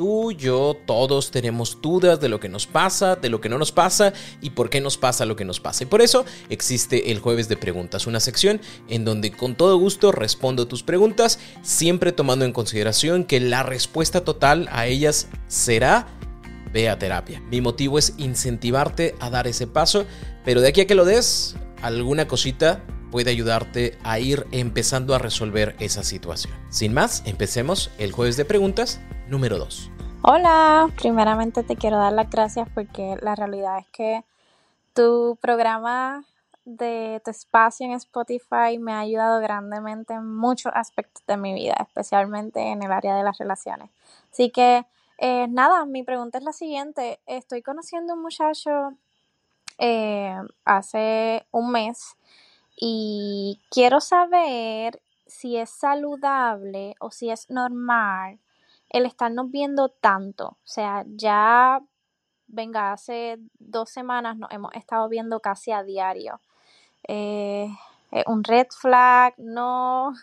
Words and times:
Tú, 0.00 0.32
yo, 0.32 0.78
todos 0.86 1.30
tenemos 1.30 1.82
dudas 1.82 2.18
de 2.20 2.30
lo 2.30 2.40
que 2.40 2.48
nos 2.48 2.66
pasa, 2.66 3.16
de 3.16 3.28
lo 3.28 3.42
que 3.42 3.50
no 3.50 3.58
nos 3.58 3.70
pasa 3.70 4.14
y 4.40 4.48
por 4.48 4.70
qué 4.70 4.80
nos 4.80 4.96
pasa 4.96 5.26
lo 5.26 5.36
que 5.36 5.44
nos 5.44 5.60
pasa. 5.60 5.84
Y 5.84 5.88
por 5.88 6.00
eso 6.00 6.24
existe 6.48 7.12
el 7.12 7.18
jueves 7.18 7.50
de 7.50 7.58
preguntas, 7.58 8.06
una 8.06 8.18
sección 8.18 8.62
en 8.88 9.04
donde 9.04 9.30
con 9.30 9.56
todo 9.56 9.76
gusto 9.76 10.10
respondo 10.10 10.66
tus 10.66 10.82
preguntas, 10.82 11.38
siempre 11.60 12.12
tomando 12.12 12.46
en 12.46 12.54
consideración 12.54 13.24
que 13.24 13.40
la 13.40 13.62
respuesta 13.62 14.24
total 14.24 14.70
a 14.72 14.86
ellas 14.86 15.28
será 15.48 16.06
ve 16.72 16.90
terapia. 16.98 17.42
Mi 17.50 17.60
motivo 17.60 17.98
es 17.98 18.14
incentivarte 18.16 19.16
a 19.20 19.28
dar 19.28 19.46
ese 19.46 19.66
paso, 19.66 20.06
pero 20.46 20.62
de 20.62 20.68
aquí 20.68 20.80
a 20.80 20.86
que 20.86 20.94
lo 20.94 21.04
des, 21.04 21.56
alguna 21.82 22.26
cosita 22.26 22.82
puede 23.10 23.30
ayudarte 23.30 23.98
a 24.04 24.18
ir 24.18 24.46
empezando 24.52 25.14
a 25.14 25.18
resolver 25.18 25.76
esa 25.80 26.02
situación. 26.04 26.54
Sin 26.70 26.94
más, 26.94 27.22
empecemos 27.26 27.90
el 27.98 28.12
jueves 28.12 28.36
de 28.36 28.44
preguntas 28.44 29.00
número 29.28 29.58
2. 29.58 29.90
Hola, 30.22 30.90
primeramente 30.96 31.62
te 31.62 31.76
quiero 31.76 31.96
dar 31.96 32.12
las 32.12 32.28
gracias 32.28 32.68
porque 32.74 33.16
la 33.22 33.34
realidad 33.34 33.78
es 33.78 33.86
que 33.88 34.24
tu 34.92 35.38
programa 35.40 36.24
de 36.64 37.20
tu 37.24 37.30
espacio 37.30 37.86
en 37.86 37.92
Spotify 37.92 38.78
me 38.78 38.92
ha 38.92 39.00
ayudado 39.00 39.40
grandemente 39.40 40.12
en 40.12 40.36
muchos 40.36 40.72
aspectos 40.74 41.24
de 41.26 41.36
mi 41.36 41.54
vida, 41.54 41.74
especialmente 41.80 42.60
en 42.60 42.82
el 42.82 42.92
área 42.92 43.16
de 43.16 43.24
las 43.24 43.38
relaciones. 43.38 43.90
Así 44.30 44.50
que, 44.50 44.84
eh, 45.18 45.46
nada, 45.48 45.84
mi 45.86 46.02
pregunta 46.02 46.38
es 46.38 46.44
la 46.44 46.52
siguiente. 46.52 47.20
Estoy 47.26 47.62
conociendo 47.62 48.14
un 48.14 48.22
muchacho 48.22 48.92
eh, 49.78 50.36
hace 50.64 51.46
un 51.50 51.72
mes 51.72 52.16
y 52.80 53.60
quiero 53.70 54.00
saber 54.00 55.02
si 55.26 55.56
es 55.58 55.70
saludable 55.70 56.96
o 56.98 57.10
si 57.10 57.30
es 57.30 57.48
normal 57.50 58.40
el 58.88 59.06
estarnos 59.06 59.50
viendo 59.50 59.90
tanto. 59.90 60.48
O 60.48 60.58
sea, 60.64 61.04
ya, 61.06 61.80
venga, 62.48 62.92
hace 62.92 63.38
dos 63.58 63.90
semanas 63.90 64.36
nos 64.36 64.50
hemos 64.50 64.74
estado 64.74 65.08
viendo 65.08 65.40
casi 65.40 65.72
a 65.72 65.82
diario. 65.82 66.40
Eh, 67.06 67.68
un 68.26 68.44
red 68.44 68.66
flag, 68.70 69.34
no. 69.38 70.14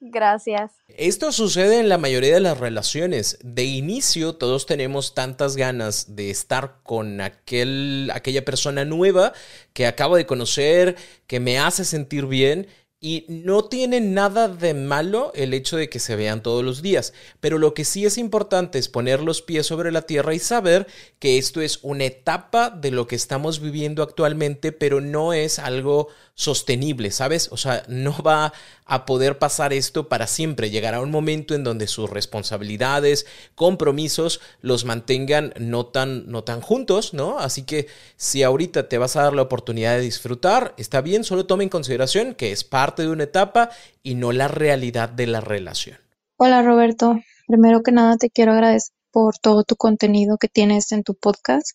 Gracias. 0.00 0.72
Esto 0.88 1.32
sucede 1.32 1.80
en 1.80 1.88
la 1.88 1.98
mayoría 1.98 2.34
de 2.34 2.40
las 2.40 2.58
relaciones. 2.58 3.38
De 3.42 3.64
inicio 3.64 4.34
todos 4.34 4.66
tenemos 4.66 5.14
tantas 5.14 5.56
ganas 5.56 6.16
de 6.16 6.30
estar 6.30 6.80
con 6.82 7.20
aquel, 7.20 8.10
aquella 8.12 8.44
persona 8.44 8.84
nueva 8.84 9.32
que 9.72 9.86
acabo 9.86 10.16
de 10.16 10.26
conocer, 10.26 10.96
que 11.26 11.40
me 11.40 11.58
hace 11.58 11.84
sentir 11.84 12.26
bien 12.26 12.68
y 12.98 13.26
no 13.28 13.66
tiene 13.66 14.00
nada 14.00 14.48
de 14.48 14.72
malo 14.72 15.30
el 15.34 15.52
hecho 15.52 15.76
de 15.76 15.90
que 15.90 15.98
se 15.98 16.16
vean 16.16 16.42
todos 16.42 16.64
los 16.64 16.80
días, 16.80 17.12
pero 17.40 17.58
lo 17.58 17.74
que 17.74 17.84
sí 17.84 18.06
es 18.06 18.16
importante 18.16 18.78
es 18.78 18.88
poner 18.88 19.20
los 19.20 19.42
pies 19.42 19.66
sobre 19.66 19.92
la 19.92 20.02
tierra 20.02 20.34
y 20.34 20.38
saber 20.38 20.86
que 21.18 21.36
esto 21.36 21.60
es 21.60 21.80
una 21.82 22.04
etapa 22.04 22.70
de 22.70 22.90
lo 22.90 23.06
que 23.06 23.14
estamos 23.14 23.60
viviendo 23.60 24.02
actualmente, 24.02 24.72
pero 24.72 25.02
no 25.02 25.34
es 25.34 25.58
algo 25.58 26.08
sostenible, 26.34 27.10
¿sabes? 27.10 27.48
O 27.52 27.58
sea, 27.58 27.82
no 27.86 28.16
va 28.22 28.54
a 28.86 29.04
poder 29.04 29.38
pasar 29.38 29.72
esto 29.72 30.08
para 30.08 30.26
siempre. 30.26 30.70
Llegará 30.70 31.00
un 31.00 31.10
momento 31.10 31.54
en 31.54 31.64
donde 31.64 31.88
sus 31.88 32.08
responsabilidades, 32.08 33.26
compromisos 33.54 34.40
los 34.60 34.84
mantengan 34.84 35.52
no 35.58 35.86
tan, 35.86 36.30
no 36.30 36.44
tan 36.44 36.60
juntos, 36.60 37.12
¿no? 37.12 37.38
Así 37.38 37.64
que 37.64 37.88
si 38.16 38.44
ahorita 38.44 38.88
te 38.88 38.98
vas 38.98 39.16
a 39.16 39.22
dar 39.22 39.34
la 39.34 39.42
oportunidad 39.42 39.96
de 39.96 40.02
disfrutar, 40.02 40.74
está 40.78 41.00
bien, 41.00 41.24
solo 41.24 41.46
toma 41.46 41.64
en 41.64 41.68
consideración 41.68 42.34
que 42.34 42.52
es 42.52 42.62
parte 42.62 43.02
de 43.02 43.08
una 43.08 43.24
etapa 43.24 43.70
y 44.02 44.14
no 44.14 44.32
la 44.32 44.48
realidad 44.48 45.08
de 45.08 45.26
la 45.26 45.40
relación. 45.40 45.98
Hola 46.38 46.62
Roberto, 46.62 47.20
primero 47.48 47.82
que 47.82 47.92
nada 47.92 48.16
te 48.16 48.30
quiero 48.30 48.52
agradecer 48.52 48.94
por 49.10 49.38
todo 49.38 49.64
tu 49.64 49.76
contenido 49.76 50.36
que 50.38 50.48
tienes 50.48 50.92
en 50.92 51.02
tu 51.02 51.14
podcast. 51.14 51.70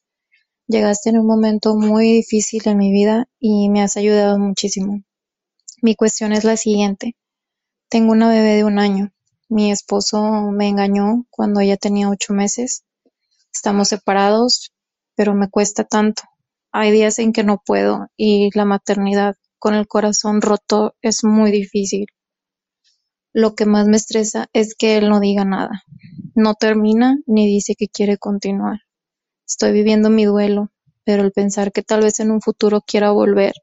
Llegaste 0.68 1.10
en 1.10 1.18
un 1.18 1.26
momento 1.26 1.76
muy 1.76 2.06
difícil 2.14 2.62
en 2.66 2.78
mi 2.78 2.92
vida 2.92 3.28
y 3.40 3.70
me 3.70 3.82
has 3.82 3.98
ayudado 3.98 4.38
muchísimo. 4.40 5.04
Mi 5.84 5.96
cuestión 5.96 6.32
es 6.32 6.44
la 6.44 6.58
siguiente. 6.58 7.16
Tengo 7.90 8.12
una 8.12 8.30
bebé 8.30 8.58
de 8.58 8.64
un 8.64 8.78
año. 8.78 9.12
Mi 9.50 9.72
esposo 9.72 10.52
me 10.52 10.68
engañó 10.68 11.26
cuando 11.32 11.60
ella 11.60 11.76
tenía 11.76 12.08
ocho 12.08 12.34
meses. 12.34 12.84
Estamos 13.52 13.88
separados, 13.88 14.74
pero 15.16 15.34
me 15.34 15.50
cuesta 15.50 15.84
tanto. 15.84 16.22
Hay 16.72 16.92
días 16.92 17.18
en 17.18 17.34
que 17.34 17.44
no 17.44 17.64
puedo 17.66 18.12
y 18.16 18.56
la 18.56 18.64
maternidad 18.64 19.38
con 19.58 19.74
el 19.74 19.88
corazón 19.88 20.44
roto 20.44 20.94
es 21.02 21.24
muy 21.24 21.50
difícil. 21.50 22.06
Lo 23.34 23.56
que 23.56 23.66
más 23.66 23.88
me 23.88 23.98
estresa 23.98 24.50
es 24.54 24.76
que 24.76 24.98
él 24.98 25.10
no 25.10 25.20
diga 25.20 25.46
nada. 25.46 25.82
No 26.36 26.54
termina 26.54 27.18
ni 27.26 27.48
dice 27.48 27.74
que 27.74 27.88
quiere 27.88 28.20
continuar. 28.20 28.82
Estoy 29.48 29.72
viviendo 29.72 30.12
mi 30.12 30.26
duelo, 30.26 30.72
pero 31.04 31.24
el 31.24 31.32
pensar 31.32 31.72
que 31.72 31.82
tal 31.82 32.02
vez 32.02 32.20
en 32.20 32.30
un 32.30 32.40
futuro 32.40 32.82
quiera 32.82 33.10
volver 33.10 33.54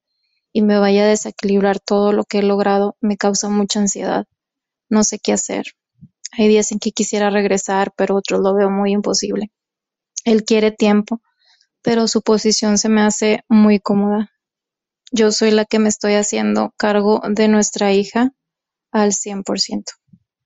y 0.52 0.62
me 0.62 0.78
vaya 0.78 1.04
a 1.04 1.08
desequilibrar 1.08 1.80
todo 1.80 2.12
lo 2.12 2.24
que 2.24 2.38
he 2.38 2.42
logrado 2.42 2.96
me 3.00 3.16
causa 3.16 3.48
mucha 3.48 3.80
ansiedad. 3.80 4.26
No 4.88 5.04
sé 5.04 5.18
qué 5.18 5.32
hacer. 5.32 5.66
Hay 6.32 6.48
días 6.48 6.72
en 6.72 6.78
que 6.78 6.92
quisiera 6.92 7.30
regresar, 7.30 7.92
pero 7.96 8.16
otros 8.16 8.40
lo 8.40 8.54
veo 8.54 8.70
muy 8.70 8.92
imposible. 8.92 9.50
Él 10.24 10.44
quiere 10.44 10.70
tiempo, 10.70 11.20
pero 11.82 12.08
su 12.08 12.22
posición 12.22 12.78
se 12.78 12.88
me 12.88 13.02
hace 13.02 13.44
muy 13.48 13.80
cómoda. 13.80 14.30
Yo 15.10 15.32
soy 15.32 15.50
la 15.50 15.64
que 15.64 15.78
me 15.78 15.88
estoy 15.88 16.14
haciendo 16.14 16.74
cargo 16.76 17.22
de 17.28 17.48
nuestra 17.48 17.92
hija 17.92 18.34
al 18.92 19.12
100%. 19.12 19.84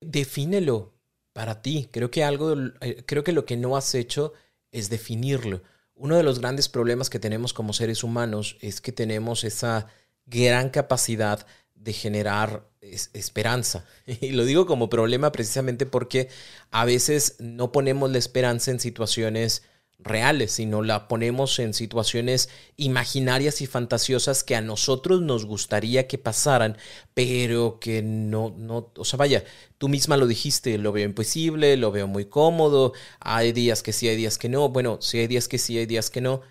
Defínelo 0.01 0.95
para 1.33 1.62
ti. 1.62 1.89
Creo 1.91 2.11
que 2.11 2.25
algo, 2.25 2.55
eh, 2.81 3.05
creo 3.07 3.25
que 3.25 3.33
lo 3.33 3.45
que 3.45 3.57
no 3.57 3.77
has 3.77 3.95
hecho 3.95 4.33
es 4.71 4.89
definirlo. 4.89 5.62
Uno 6.03 6.17
de 6.17 6.25
los 6.25 6.41
grandes 6.41 6.69
problemas 6.69 7.11
que 7.11 7.21
tenemos 7.21 7.53
como 7.53 7.73
seres 7.73 8.03
humanos 8.03 8.57
es 8.61 8.81
que 8.81 8.91
tenemos 8.91 9.45
esa 9.45 9.87
gran 10.27 10.69
capacidad 10.69 11.47
de 11.77 11.93
generar 11.93 12.69
esperanza. 12.81 13.85
Y 14.21 14.31
lo 14.31 14.45
digo 14.45 14.67
como 14.67 14.91
problema 14.91 15.31
precisamente 15.31 15.87
porque 15.87 16.29
a 16.73 16.85
veces 16.85 17.37
no 17.39 17.71
ponemos 17.71 18.11
la 18.11 18.19
esperanza 18.19 18.73
en 18.73 18.81
situaciones 18.81 19.62
reales, 20.05 20.53
sino 20.53 20.83
la 20.83 21.09
ponemos 21.09 21.59
en 21.59 21.75
situaciones 21.75 22.49
imaginarias 22.77 23.61
y 23.61 23.67
fantasiosas 23.67 24.45
que 24.45 24.57
a 24.57 24.61
nosotros 24.61 25.23
nos 25.23 25.47
gustaría 25.47 26.07
que 26.09 26.19
pasaran, 26.19 26.77
pero 27.15 27.79
que 27.81 28.03
no, 28.03 28.55
no, 28.57 28.93
o 28.97 29.05
sea, 29.05 29.17
vaya, 29.17 29.45
tú 29.79 29.89
misma 29.89 30.17
lo 30.17 30.27
dijiste, 30.27 30.79
lo 30.79 30.93
veo 30.93 31.07
imposible, 31.07 31.77
lo 31.77 31.93
veo 31.93 32.07
muy 32.07 32.27
cómodo, 32.27 32.93
hay 33.21 33.53
días 33.53 33.83
que 33.83 33.93
sí, 33.93 34.09
hay 34.09 34.17
días 34.17 34.39
que 34.39 34.49
no, 34.49 34.69
bueno, 34.69 34.99
si 35.01 35.19
hay 35.19 35.27
días 35.27 35.49
que 35.49 35.59
sí, 35.59 35.79
hay 35.79 35.87
días 35.87 36.11
que 36.11 36.21
no, 36.21 36.43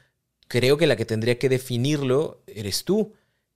creo 0.48 0.78
que 0.78 0.88
la 0.88 0.96
que 0.98 1.06
tendría 1.06 1.40
que 1.40 1.50
definirlo 1.50 2.44
eres 2.48 2.84
tú. 2.84 3.14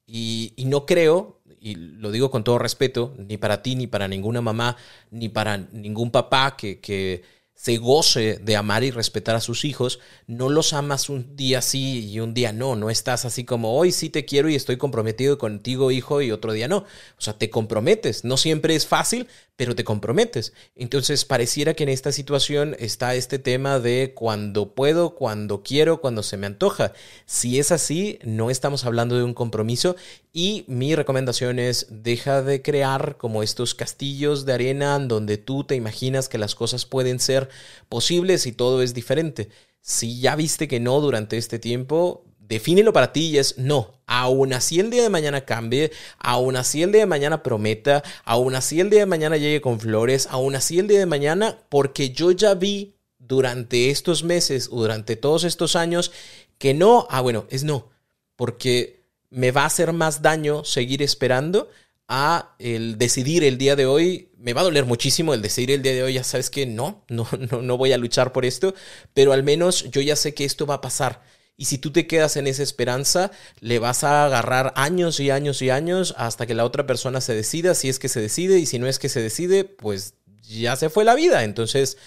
Y, 0.07 0.53
y 0.55 0.65
no 0.65 0.85
creo, 0.85 1.41
y 1.59 1.75
lo 1.75 2.11
digo 2.11 2.31
con 2.31 2.43
todo 2.43 2.59
respeto, 2.59 3.15
ni 3.17 3.37
para 3.37 3.61
ti, 3.63 3.75
ni 3.75 3.87
para 3.87 4.07
ninguna 4.07 4.39
mamá, 4.41 4.77
ni 5.11 5.29
para 5.29 5.57
ningún 5.57 6.11
papá 6.11 6.55
que, 6.55 6.79
que 6.79 7.23
se 7.55 7.77
goce 7.77 8.37
de 8.41 8.55
amar 8.55 8.83
y 8.83 8.91
respetar 8.91 9.35
a 9.35 9.41
sus 9.41 9.65
hijos, 9.65 9.99
no 10.27 10.49
los 10.49 10.73
amas 10.73 11.09
un 11.09 11.35
día 11.35 11.61
sí 11.61 12.09
y 12.11 12.19
un 12.19 12.33
día 12.33 12.51
no, 12.51 12.75
no 12.75 12.89
estás 12.89 13.25
así 13.25 13.45
como 13.45 13.77
hoy 13.77 13.91
sí 13.91 14.09
te 14.09 14.25
quiero 14.25 14.49
y 14.49 14.55
estoy 14.55 14.77
comprometido 14.77 15.37
contigo 15.37 15.89
hijo 15.89 16.21
y 16.21 16.31
otro 16.31 16.51
día 16.51 16.67
no, 16.67 16.79
o 16.79 16.85
sea, 17.21 17.37
te 17.37 17.49
comprometes, 17.49 18.25
no 18.25 18.37
siempre 18.37 18.75
es 18.75 18.85
fácil, 18.85 19.27
pero 19.55 19.75
te 19.75 19.83
comprometes. 19.83 20.53
Entonces 20.75 21.25
pareciera 21.25 21.73
que 21.73 21.83
en 21.83 21.89
esta 21.89 22.11
situación 22.11 22.75
está 22.79 23.15
este 23.15 23.39
tema 23.39 23.79
de 23.79 24.13
cuando 24.13 24.73
puedo, 24.73 25.15
cuando 25.15 25.63
quiero, 25.63 26.01
cuando 26.01 26.23
se 26.23 26.37
me 26.37 26.47
antoja. 26.47 26.93
Si 27.25 27.59
es 27.59 27.71
así, 27.71 28.19
no 28.23 28.49
estamos 28.49 28.85
hablando 28.85 29.15
de 29.15 29.23
un 29.23 29.33
compromiso 29.33 29.95
y 30.33 30.65
mi 30.67 30.95
recomendación 30.95 31.59
es 31.59 31.87
deja 31.89 32.41
de 32.41 32.61
crear 32.61 33.17
como 33.17 33.43
estos 33.43 33.75
castillos 33.75 34.45
de 34.45 34.53
arena 34.53 34.99
donde 34.99 35.37
tú 35.37 35.63
te 35.63 35.75
imaginas 35.75 36.27
que 36.27 36.37
las 36.37 36.55
cosas 36.55 36.85
pueden 36.85 37.19
ser 37.19 37.49
posibles 37.87 38.45
y 38.45 38.51
todo 38.51 38.81
es 38.81 38.93
diferente. 38.93 39.49
Si 39.79 40.19
ya 40.19 40.35
viste 40.35 40.67
que 40.67 40.79
no 40.79 40.99
durante 40.99 41.37
este 41.37 41.59
tiempo, 41.59 42.25
defínelo 42.39 42.91
para 42.91 43.13
ti 43.13 43.27
y 43.27 43.37
es 43.37 43.57
no. 43.57 43.94
Aún 44.07 44.53
así 44.53 44.79
el 44.79 44.89
día 44.89 45.03
de 45.03 45.09
mañana 45.09 45.41
cambie, 45.45 45.91
aún 46.19 46.55
así 46.55 46.83
el 46.83 46.91
día 46.91 47.01
de 47.01 47.07
mañana 47.07 47.41
prometa, 47.41 48.03
aún 48.23 48.55
así 48.55 48.79
el 48.79 48.89
día 48.89 48.99
de 48.99 49.05
mañana 49.05 49.37
llegue 49.37 49.61
con 49.61 49.79
flores, 49.79 50.27
aún 50.29 50.55
así 50.55 50.77
el 50.79 50.87
día 50.87 50.99
de 50.99 51.05
mañana, 51.05 51.57
porque 51.69 52.11
yo 52.11 52.31
ya 52.31 52.53
vi 52.53 52.95
durante 53.17 53.89
estos 53.89 54.23
meses 54.23 54.69
o 54.71 54.81
durante 54.81 55.15
todos 55.15 55.43
estos 55.43 55.75
años 55.75 56.11
que 56.57 56.73
no, 56.73 57.07
ah 57.09 57.21
bueno, 57.21 57.47
es 57.49 57.63
no, 57.63 57.89
porque 58.35 59.03
me 59.29 59.51
va 59.51 59.63
a 59.63 59.67
hacer 59.67 59.91
más 59.93 60.21
daño 60.21 60.63
seguir 60.63 61.01
esperando 61.01 61.69
a 62.07 62.55
el 62.59 62.97
decidir 62.97 63.43
el 63.43 63.57
día 63.57 63.75
de 63.75 63.85
hoy. 63.85 64.29
Me 64.37 64.53
va 64.53 64.61
a 64.61 64.65
doler 64.65 64.85
muchísimo 64.85 65.33
el 65.33 65.41
decidir 65.41 65.71
el 65.71 65.81
día 65.81 65.93
de 65.93 66.03
hoy, 66.03 66.13
ya 66.13 66.23
sabes 66.23 66.49
que 66.49 66.65
no, 66.65 67.03
no, 67.09 67.27
no, 67.51 67.61
no 67.61 67.77
voy 67.77 67.93
a 67.93 67.97
luchar 67.97 68.31
por 68.31 68.45
esto, 68.45 68.75
pero 69.13 69.33
al 69.33 69.43
menos 69.43 69.89
yo 69.89 70.01
ya 70.01 70.15
sé 70.15 70.33
que 70.33 70.45
esto 70.45 70.65
va 70.65 70.75
a 70.75 70.81
pasar 70.81 71.23
y 71.57 71.65
si 71.65 71.77
tú 71.77 71.91
te 71.91 72.07
quedas 72.07 72.35
en 72.35 72.47
esa 72.47 72.63
esperanza, 72.63 73.31
le 73.61 73.79
vas 73.79 74.03
a 74.03 74.25
agarrar 74.25 74.73
años 74.75 75.19
y 75.19 75.29
años 75.29 75.61
y 75.61 75.69
años 75.69 76.13
hasta 76.17 76.45
que 76.45 76.53
la 76.53 76.65
otra 76.65 76.85
persona 76.85 77.21
se 77.21 77.33
decida, 77.33 77.75
si 77.75 77.89
es 77.89 77.99
que 77.99 78.09
se 78.09 78.19
decide, 78.19 78.59
y 78.59 78.65
si 78.65 78.77
no 78.77 78.87
es 78.87 78.99
que 78.99 79.09
se 79.09 79.21
decide, 79.21 79.63
pues 79.63 80.15
ya 80.41 80.75
se 80.75 80.89
fue 80.89 81.05
la 81.05 81.15
vida. 81.15 81.43
Entonces, 81.43 81.97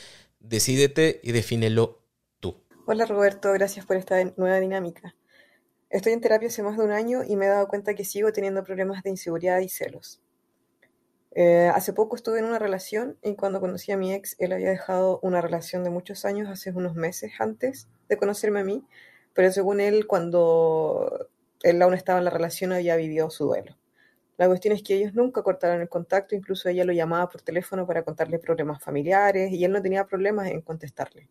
decídete 0.40 1.20
y 1.22 1.32
defínelo 1.32 2.02
tú. 2.40 2.56
Hola 2.86 3.06
Roberto, 3.06 3.52
gracias 3.52 3.86
por 3.86 3.96
esta 3.96 4.22
nueva 4.36 4.60
dinámica. 4.60 5.14
Estoy 5.90 6.12
en 6.12 6.20
terapia 6.20 6.48
hace 6.48 6.62
más 6.62 6.76
de 6.76 6.84
un 6.84 6.92
año 6.92 7.24
y 7.26 7.36
me 7.36 7.46
he 7.46 7.48
dado 7.48 7.68
cuenta 7.68 7.94
que 7.94 8.04
sigo 8.04 8.32
teniendo 8.32 8.62
problemas 8.64 9.02
de 9.02 9.10
inseguridad 9.10 9.60
y 9.60 9.70
celos. 9.70 10.20
Eh, 11.32 11.70
hace 11.74 11.92
poco 11.92 12.16
estuve 12.16 12.40
en 12.40 12.44
una 12.44 12.58
relación 12.58 13.16
y 13.22 13.34
cuando 13.36 13.60
conocí 13.60 13.92
a 13.92 13.96
mi 13.96 14.12
ex, 14.12 14.36
él 14.38 14.52
había 14.52 14.70
dejado 14.70 15.20
una 15.22 15.40
relación 15.40 15.84
de 15.84 15.90
muchos 15.90 16.24
años, 16.26 16.48
hace 16.48 16.70
unos 16.72 16.94
meses 16.94 17.32
antes 17.38 17.86
de 18.08 18.16
conocerme 18.16 18.60
a 18.60 18.64
mí, 18.64 18.84
pero 19.38 19.52
según 19.52 19.78
él, 19.78 20.08
cuando 20.08 21.28
él 21.62 21.80
aún 21.80 21.94
estaba 21.94 22.18
en 22.18 22.24
la 22.24 22.30
relación, 22.32 22.72
había 22.72 22.96
vivido 22.96 23.30
su 23.30 23.44
duelo. 23.44 23.78
La 24.36 24.48
cuestión 24.48 24.74
es 24.74 24.82
que 24.82 24.96
ellos 24.96 25.14
nunca 25.14 25.44
cortaron 25.44 25.80
el 25.80 25.88
contacto, 25.88 26.34
incluso 26.34 26.68
ella 26.68 26.84
lo 26.84 26.92
llamaba 26.92 27.28
por 27.28 27.42
teléfono 27.42 27.86
para 27.86 28.02
contarle 28.02 28.40
problemas 28.40 28.82
familiares 28.82 29.52
y 29.52 29.64
él 29.64 29.70
no 29.70 29.80
tenía 29.80 30.06
problemas 30.06 30.48
en 30.48 30.60
contestarle. 30.60 31.28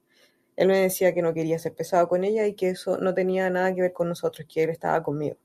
Él 0.55 0.69
me 0.69 0.77
decía 0.79 1.13
que 1.13 1.21
no 1.21 1.33
quería 1.33 1.59
ser 1.59 1.75
pesado 1.75 2.07
con 2.07 2.23
ella 2.23 2.47
y 2.47 2.53
que 2.53 2.69
eso 2.69 2.97
no 2.97 3.13
tenía 3.13 3.49
nada 3.49 3.75
que 3.75 3.81
ver 3.81 3.91
con 3.91 4.07
nosotros, 4.07 4.47
que 4.49 4.63
él 4.63 4.69
estaba 4.69 5.03
conmigo. 5.03 5.35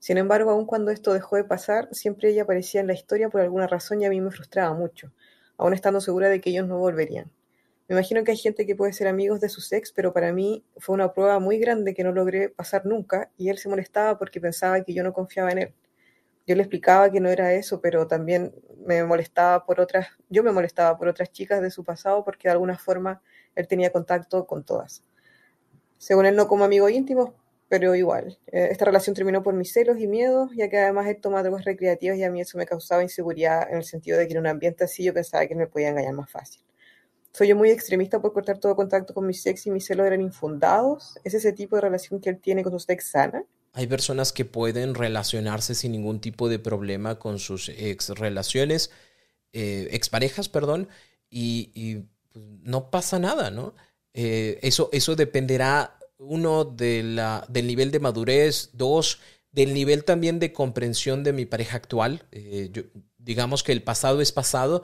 Sin 0.00 0.18
embargo, 0.18 0.50
aun 0.50 0.66
cuando 0.66 0.90
esto 0.90 1.12
dejó 1.12 1.36
de 1.36 1.44
pasar, 1.44 1.88
siempre 1.92 2.30
ella 2.30 2.42
aparecía 2.42 2.80
en 2.80 2.88
la 2.88 2.94
historia 2.94 3.28
por 3.30 3.42
alguna 3.42 3.68
razón 3.68 4.02
y 4.02 4.06
a 4.06 4.10
mí 4.10 4.20
me 4.20 4.32
frustraba 4.32 4.74
mucho, 4.74 5.12
aún 5.56 5.72
estando 5.72 6.00
segura 6.00 6.28
de 6.28 6.40
que 6.40 6.50
ellos 6.50 6.66
no 6.66 6.78
volverían. 6.78 7.30
Me 7.92 7.98
imagino 7.98 8.24
que 8.24 8.30
hay 8.30 8.38
gente 8.38 8.64
que 8.64 8.74
puede 8.74 8.94
ser 8.94 9.06
amigos 9.06 9.38
de 9.38 9.50
sus 9.50 9.70
ex, 9.70 9.92
pero 9.92 10.14
para 10.14 10.32
mí 10.32 10.64
fue 10.78 10.94
una 10.94 11.12
prueba 11.12 11.38
muy 11.40 11.58
grande 11.58 11.92
que 11.92 12.02
no 12.02 12.10
logré 12.10 12.48
pasar 12.48 12.86
nunca 12.86 13.30
y 13.36 13.50
él 13.50 13.58
se 13.58 13.68
molestaba 13.68 14.16
porque 14.16 14.40
pensaba 14.40 14.82
que 14.82 14.94
yo 14.94 15.02
no 15.02 15.12
confiaba 15.12 15.52
en 15.52 15.58
él. 15.58 15.74
Yo 16.46 16.54
le 16.54 16.62
explicaba 16.62 17.10
que 17.12 17.20
no 17.20 17.28
era 17.28 17.52
eso, 17.52 17.82
pero 17.82 18.06
también 18.06 18.54
me 18.78 19.04
molestaba 19.04 19.66
por 19.66 19.78
otras, 19.78 20.06
yo 20.30 20.42
me 20.42 20.52
molestaba 20.52 20.96
por 20.96 21.06
otras 21.06 21.32
chicas 21.32 21.60
de 21.60 21.70
su 21.70 21.84
pasado 21.84 22.24
porque 22.24 22.48
de 22.48 22.52
alguna 22.52 22.78
forma 22.78 23.20
él 23.54 23.68
tenía 23.68 23.92
contacto 23.92 24.46
con 24.46 24.64
todas. 24.64 25.04
Según 25.98 26.24
él 26.24 26.34
no 26.34 26.48
como 26.48 26.64
amigo 26.64 26.88
íntimo, 26.88 27.34
pero 27.68 27.94
igual. 27.94 28.38
Eh, 28.46 28.68
esta 28.70 28.86
relación 28.86 29.14
terminó 29.14 29.42
por 29.42 29.52
mis 29.52 29.70
celos 29.70 29.98
y 29.98 30.06
miedos, 30.06 30.50
ya 30.56 30.70
que 30.70 30.78
además 30.78 31.08
él 31.08 31.20
toma 31.20 31.42
drogas 31.42 31.66
recreativas 31.66 32.16
y 32.16 32.24
a 32.24 32.30
mí 32.30 32.40
eso 32.40 32.56
me 32.56 32.64
causaba 32.64 33.02
inseguridad 33.02 33.70
en 33.70 33.76
el 33.76 33.84
sentido 33.84 34.16
de 34.16 34.26
que 34.28 34.32
en 34.32 34.38
un 34.38 34.46
ambiente 34.46 34.84
así 34.84 35.04
yo 35.04 35.12
pensaba 35.12 35.46
que 35.46 35.54
me 35.54 35.66
podía 35.66 35.90
engañar 35.90 36.14
más 36.14 36.30
fácil. 36.30 36.62
Soy 37.32 37.48
yo 37.48 37.56
muy 37.56 37.70
extremista 37.70 38.20
por 38.20 38.34
cortar 38.34 38.58
todo 38.58 38.76
contacto 38.76 39.14
con 39.14 39.26
mi 39.26 39.32
ex 39.32 39.66
y 39.66 39.70
mis 39.70 39.86
celos 39.86 40.06
eran 40.06 40.20
infundados. 40.20 41.18
¿Es 41.24 41.32
ese 41.32 41.52
tipo 41.52 41.76
de 41.76 41.82
relación 41.82 42.20
que 42.20 42.28
él 42.28 42.38
tiene 42.38 42.62
con 42.62 42.76
ex 42.86 43.10
sana? 43.10 43.44
Hay 43.72 43.86
personas 43.86 44.32
que 44.32 44.44
pueden 44.44 44.94
relacionarse 44.94 45.74
sin 45.74 45.92
ningún 45.92 46.20
tipo 46.20 46.50
de 46.50 46.58
problema 46.58 47.18
con 47.18 47.38
sus 47.38 47.70
ex 47.70 48.10
relaciones, 48.10 48.90
eh, 49.54 49.88
exparejas, 49.92 50.50
perdón, 50.50 50.88
y, 51.30 52.00
pues, 52.32 52.44
no 52.62 52.90
pasa 52.90 53.18
nada, 53.18 53.50
¿no? 53.50 53.74
Eh, 54.12 54.58
eso, 54.60 54.90
eso 54.92 55.16
dependerá, 55.16 55.98
uno, 56.18 56.66
de 56.66 57.02
la, 57.02 57.46
del 57.48 57.66
nivel 57.66 57.90
de 57.90 58.00
madurez, 58.00 58.70
dos, 58.74 59.20
del 59.52 59.72
nivel 59.72 60.04
también 60.04 60.38
de 60.38 60.52
comprensión 60.52 61.24
de 61.24 61.32
mi 61.32 61.46
pareja 61.46 61.78
actual. 61.78 62.26
Eh, 62.30 62.70
digamos 63.16 63.62
que 63.62 63.72
el 63.72 63.82
pasado 63.82 64.20
es 64.20 64.32
pasado 64.32 64.82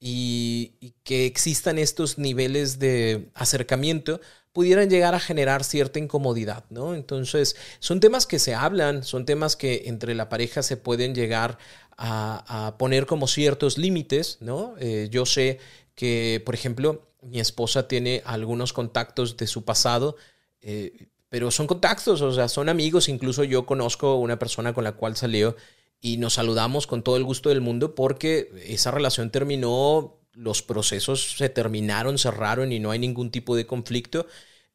y, 0.00 0.94
que 1.04 1.26
existan 1.26 1.78
estos 1.78 2.18
niveles 2.18 2.78
de 2.78 3.28
acercamiento 3.34 4.20
pudieran 4.52 4.88
llegar 4.90 5.14
a 5.14 5.20
generar 5.20 5.62
cierta 5.62 5.98
incomodidad, 5.98 6.64
¿no? 6.70 6.94
Entonces, 6.94 7.54
son 7.78 8.00
temas 8.00 8.26
que 8.26 8.38
se 8.38 8.54
hablan, 8.54 9.04
son 9.04 9.24
temas 9.24 9.54
que 9.54 9.82
entre 9.86 10.14
la 10.14 10.28
pareja 10.28 10.62
se 10.62 10.76
pueden 10.76 11.14
llegar 11.14 11.58
a, 11.96 12.76
poner 12.78 13.06
como 13.06 13.28
ciertos 13.28 13.76
límites, 13.76 14.38
¿no? 14.40 14.74
Eh, 14.80 15.08
yo 15.10 15.26
sé 15.26 15.58
que, 15.94 16.42
por 16.46 16.54
ejemplo, 16.54 17.06
mi 17.20 17.40
esposa 17.40 17.86
tiene 17.86 18.22
algunos 18.24 18.72
contactos 18.72 19.36
de 19.36 19.46
su 19.46 19.64
pasado, 19.64 20.16
eh, 20.62 21.08
pero 21.28 21.50
son 21.50 21.66
contactos, 21.66 22.22
o 22.22 22.32
sea, 22.32 22.48
son 22.48 22.68
amigos, 22.68 23.08
incluso 23.08 23.44
yo 23.44 23.66
conozco 23.66 24.16
una 24.16 24.38
persona 24.38 24.72
con 24.72 24.84
la 24.84 24.92
cual 24.92 25.16
salió 25.16 25.56
y 26.00 26.16
nos 26.16 26.34
saludamos 26.34 26.86
con 26.86 27.02
todo 27.02 27.16
el 27.16 27.24
gusto 27.24 27.48
del 27.48 27.60
mundo 27.60 27.94
porque 27.94 28.50
esa 28.66 28.90
relación 28.90 29.30
terminó, 29.30 30.18
los 30.32 30.62
procesos 30.62 31.36
se 31.36 31.48
terminaron, 31.48 32.18
cerraron 32.18 32.72
y 32.72 32.80
no 32.80 32.90
hay 32.90 32.98
ningún 32.98 33.30
tipo 33.30 33.56
de 33.56 33.66
conflicto. 33.66 34.26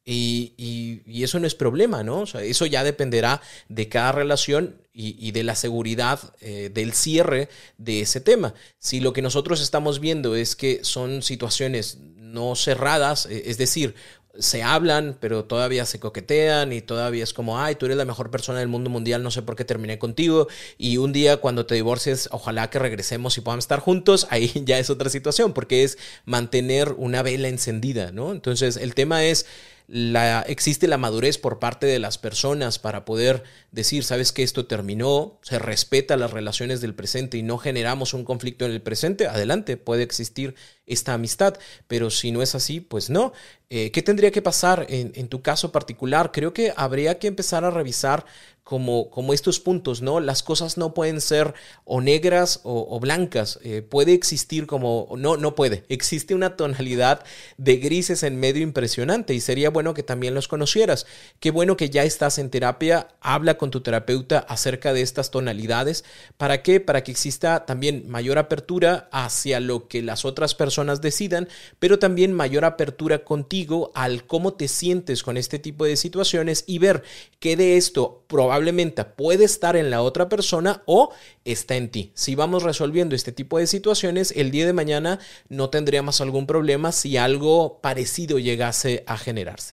Y, 0.08 0.52
y, 0.56 1.24
eso 1.24 1.40
no 1.40 1.48
es 1.48 1.56
problema, 1.56 2.04
¿no? 2.04 2.20
O 2.20 2.26
sea, 2.26 2.40
eso 2.40 2.64
ya 2.64 2.84
dependerá 2.84 3.42
de 3.68 3.88
cada 3.88 4.12
relación 4.12 4.76
y, 4.92 5.32
de 5.32 5.42
la 5.42 5.56
seguridad 5.56 6.20
eh, 6.40 6.70
del 6.72 6.92
cierre 6.92 7.48
de 7.76 8.02
ese 8.02 8.20
tema. 8.20 8.54
Si 8.78 9.00
lo 9.00 9.12
que 9.12 9.20
nosotros 9.20 9.60
estamos 9.60 9.98
viendo 9.98 10.36
es 10.36 10.54
que 10.54 10.84
son 10.84 11.22
situaciones 11.22 11.98
no 12.16 12.54
cerradas, 12.54 13.26
eh, 13.26 13.42
es 13.46 13.58
decir, 13.58 13.96
se 14.38 14.62
hablan, 14.62 15.16
pero 15.20 15.44
todavía 15.44 15.86
se 15.86 16.00
coquetean 16.00 16.72
y 16.72 16.80
todavía 16.80 17.24
es 17.24 17.32
como, 17.32 17.60
ay, 17.60 17.74
tú 17.74 17.86
eres 17.86 17.96
la 17.96 18.04
mejor 18.04 18.30
persona 18.30 18.58
del 18.58 18.68
mundo 18.68 18.90
mundial, 18.90 19.22
no 19.22 19.30
sé 19.30 19.42
por 19.42 19.56
qué 19.56 19.64
terminé 19.64 19.98
contigo. 19.98 20.48
Y 20.78 20.96
un 20.98 21.12
día 21.12 21.38
cuando 21.38 21.66
te 21.66 21.74
divorcies, 21.74 22.28
ojalá 22.32 22.70
que 22.70 22.78
regresemos 22.78 23.36
y 23.38 23.40
podamos 23.40 23.64
estar 23.64 23.80
juntos, 23.80 24.26
ahí 24.30 24.52
ya 24.64 24.78
es 24.78 24.90
otra 24.90 25.10
situación, 25.10 25.52
porque 25.52 25.84
es 25.84 25.98
mantener 26.24 26.94
una 26.96 27.22
vela 27.22 27.48
encendida, 27.48 28.12
¿no? 28.12 28.32
Entonces, 28.32 28.76
el 28.76 28.94
tema 28.94 29.24
es 29.24 29.46
la, 29.88 30.42
existe 30.42 30.88
la 30.88 30.98
madurez 30.98 31.38
por 31.38 31.58
parte 31.60 31.86
de 31.86 31.98
las 31.98 32.18
personas 32.18 32.78
para 32.78 33.04
poder 33.04 33.44
decir, 33.70 34.02
sabes 34.02 34.32
que 34.32 34.42
esto 34.42 34.66
terminó, 34.66 35.38
se 35.42 35.58
respeta 35.58 36.16
las 36.16 36.32
relaciones 36.32 36.80
del 36.80 36.94
presente 36.94 37.38
y 37.38 37.42
no 37.42 37.58
generamos 37.58 38.12
un 38.12 38.24
conflicto 38.24 38.64
en 38.64 38.72
el 38.72 38.82
presente, 38.82 39.28
adelante, 39.28 39.76
puede 39.76 40.02
existir 40.02 40.56
esta 40.86 41.14
amistad, 41.14 41.58
pero 41.86 42.10
si 42.10 42.32
no 42.32 42.42
es 42.42 42.54
así, 42.54 42.80
pues 42.80 43.10
no. 43.10 43.32
Eh, 43.68 43.90
¿Qué 43.90 44.00
tendría 44.00 44.30
que 44.30 44.42
pasar 44.42 44.86
en, 44.88 45.26
tu 45.26 45.42
caso 45.42 45.72
particular? 45.72 46.30
Creo 46.30 46.52
que 46.52 46.72
habría 46.76 47.18
que 47.18 47.26
empezar 47.26 47.64
a 47.64 47.70
revisar 47.72 48.24
como, 48.62 49.10
como 49.10 49.32
estos 49.32 49.60
puntos, 49.60 50.02
¿no? 50.02 50.18
Las 50.18 50.42
cosas 50.42 50.76
no 50.76 50.92
pueden 50.94 51.20
ser 51.20 51.54
o 51.84 52.00
negras 52.00 52.60
o, 52.64 52.98
blancas. 53.00 53.60
Eh, 53.64 53.82
puede 53.82 54.12
existir 54.12 54.66
como, 54.66 55.08
no, 55.16 55.36
no 55.36 55.54
puede. 55.56 55.84
Existe 55.88 56.34
una 56.34 56.56
tonalidad 56.56 57.24
de 57.58 57.76
grises 57.76 58.22
en 58.22 58.38
medio 58.38 58.62
impresionante 58.62 59.34
y 59.34 59.40
sería 59.40 59.70
bueno 59.70 59.94
que 59.94 60.02
también 60.02 60.34
los 60.34 60.48
conocieras. 60.48 61.06
Qué 61.38 61.50
bueno 61.50 61.76
que 61.76 61.90
ya 61.90 62.04
estás 62.04 62.38
en 62.38 62.50
terapia. 62.50 63.08
Habla 63.20 63.56
con 63.56 63.70
tu 63.70 63.82
terapeuta 63.82 64.38
acerca 64.38 64.92
de 64.92 65.02
estas 65.02 65.30
tonalidades. 65.30 66.04
¿Para 66.36 66.62
qué? 66.62 66.80
Para 66.80 67.04
que 67.04 67.12
exista 67.12 67.66
también 67.66 68.08
mayor 68.08 68.38
apertura 68.38 69.08
hacia 69.12 69.60
lo 69.60 69.86
que 69.86 70.02
las 70.02 70.24
otras 70.24 70.56
personas 70.56 71.00
decidan, 71.00 71.48
pero 71.78 71.98
también 72.00 72.32
mayor 72.32 72.64
apertura 72.64 73.24
contigo 73.24 73.55
al 73.94 74.26
cómo 74.26 74.54
te 74.54 74.68
sientes 74.68 75.22
con 75.22 75.36
este 75.36 75.58
tipo 75.58 75.84
de 75.84 75.96
situaciones 75.96 76.64
y 76.66 76.78
ver 76.78 77.02
qué 77.38 77.56
de 77.56 77.76
esto 77.76 78.24
probablemente 78.26 79.04
puede 79.04 79.44
estar 79.44 79.76
en 79.76 79.90
la 79.90 80.02
otra 80.02 80.28
persona 80.28 80.82
o 80.86 81.10
está 81.44 81.76
en 81.76 81.90
ti. 81.90 82.12
Si 82.14 82.34
vamos 82.34 82.62
resolviendo 82.62 83.14
este 83.14 83.32
tipo 83.32 83.58
de 83.58 83.66
situaciones, 83.66 84.32
el 84.36 84.50
día 84.50 84.66
de 84.66 84.72
mañana 84.72 85.18
no 85.48 85.70
tendríamos 85.70 86.20
algún 86.20 86.46
problema 86.46 86.92
si 86.92 87.16
algo 87.16 87.80
parecido 87.80 88.38
llegase 88.38 89.04
a 89.06 89.16
generarse. 89.16 89.72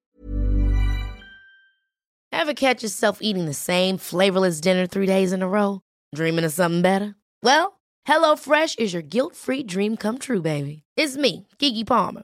Ever 2.31 2.53
catch 2.53 2.83
yourself 2.83 3.19
eating 3.21 3.45
the 3.45 3.53
same 3.53 3.97
flavorless 3.97 4.59
dinner 4.59 4.87
three 4.87 5.05
days 5.05 5.31
in 5.31 5.41
a 5.41 5.47
row? 5.47 5.81
Dreaming 6.15 6.45
of 6.45 6.51
something 6.51 6.81
better? 6.81 7.15
Well, 7.43 7.79
HelloFresh 8.07 8.79
is 8.79 8.91
your 8.91 9.03
guilt-free 9.03 9.63
dream 9.63 9.95
come 9.97 10.17
true, 10.17 10.41
baby. 10.41 10.83
It's 10.97 11.15
me, 11.15 11.47
Kiki 11.59 11.83
Palmer. 11.83 12.23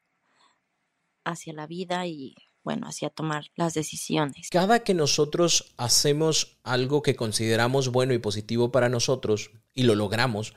hacia 1.23 1.53
la 1.53 1.67
vida 1.67 2.07
y 2.07 2.35
bueno, 2.63 2.87
hacia 2.87 3.09
tomar 3.09 3.45
las 3.55 3.73
decisiones. 3.73 4.49
Cada 4.51 4.83
que 4.83 4.93
nosotros 4.93 5.73
hacemos 5.77 6.57
algo 6.63 7.01
que 7.01 7.15
consideramos 7.15 7.89
bueno 7.89 8.13
y 8.13 8.19
positivo 8.19 8.71
para 8.71 8.89
nosotros 8.89 9.51
y 9.73 9.83
lo 9.83 9.95
logramos, 9.95 10.53